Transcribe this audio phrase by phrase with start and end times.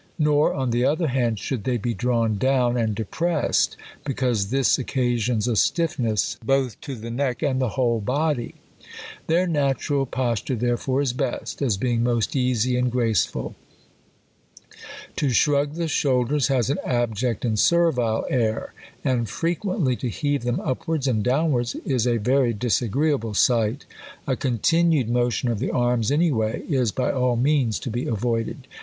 [0.17, 5.47] Nor, on the other hand, should they be drawn down and depressed; because this occasions
[5.47, 8.55] a stiiihess both to the neck and the whole body.
[9.27, 13.53] Their natural pos ture therefore is best, as being most easy and grace ful.
[15.17, 18.73] To shrug the shoulders has an abject and servile air;
[19.03, 23.85] and fi equently to heave them upwards and down wards is a very disagr(jeable sight.
[24.25, 28.07] A continued mo tion of the arms any way, is by all means to be
[28.07, 28.67] avoid ed.